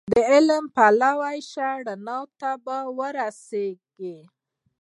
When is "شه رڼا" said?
1.51-2.19